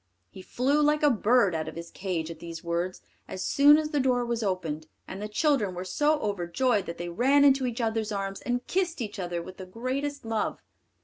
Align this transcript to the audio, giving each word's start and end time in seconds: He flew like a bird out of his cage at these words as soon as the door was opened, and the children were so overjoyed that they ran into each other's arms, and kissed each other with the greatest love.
He 0.31 0.41
flew 0.41 0.81
like 0.81 1.03
a 1.03 1.11
bird 1.11 1.53
out 1.53 1.67
of 1.67 1.75
his 1.75 1.91
cage 1.91 2.31
at 2.31 2.39
these 2.39 2.63
words 2.63 3.03
as 3.27 3.43
soon 3.43 3.77
as 3.77 3.91
the 3.91 3.99
door 3.99 4.25
was 4.25 4.41
opened, 4.41 4.87
and 5.07 5.21
the 5.21 5.27
children 5.27 5.75
were 5.75 5.85
so 5.85 6.19
overjoyed 6.21 6.87
that 6.87 6.97
they 6.97 7.07
ran 7.09 7.45
into 7.45 7.67
each 7.67 7.81
other's 7.81 8.11
arms, 8.11 8.41
and 8.41 8.65
kissed 8.65 8.99
each 8.99 9.19
other 9.19 9.43
with 9.43 9.57
the 9.57 9.65
greatest 9.67 10.25
love. 10.25 10.59